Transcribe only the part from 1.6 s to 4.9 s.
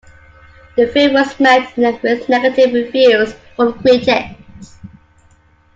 with negative reviews from critics.